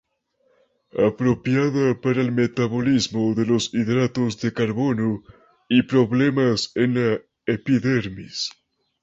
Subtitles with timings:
[0.97, 5.21] Apropiada para el metabolismo de los hidratos de carbono
[5.69, 8.49] y problemas en la epidermis.